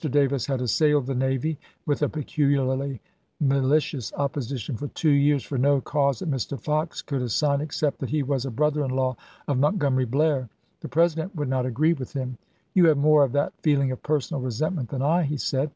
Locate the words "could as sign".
7.03-7.61